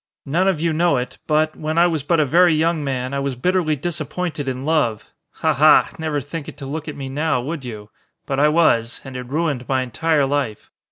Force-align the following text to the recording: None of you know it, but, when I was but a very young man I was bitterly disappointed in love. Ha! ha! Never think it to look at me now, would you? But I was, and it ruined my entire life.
None 0.25 0.47
of 0.47 0.59
you 0.59 0.73
know 0.73 0.97
it, 0.97 1.19
but, 1.27 1.55
when 1.55 1.77
I 1.77 1.85
was 1.85 2.01
but 2.01 2.19
a 2.19 2.25
very 2.25 2.55
young 2.55 2.83
man 2.83 3.13
I 3.13 3.19
was 3.19 3.35
bitterly 3.35 3.75
disappointed 3.75 4.47
in 4.47 4.65
love. 4.65 5.11
Ha! 5.29 5.53
ha! 5.53 5.91
Never 5.99 6.19
think 6.19 6.49
it 6.49 6.57
to 6.57 6.65
look 6.65 6.87
at 6.87 6.95
me 6.97 7.07
now, 7.07 7.39
would 7.39 7.63
you? 7.63 7.91
But 8.25 8.39
I 8.39 8.47
was, 8.47 8.99
and 9.03 9.15
it 9.15 9.27
ruined 9.27 9.69
my 9.69 9.83
entire 9.83 10.25
life. 10.25 10.71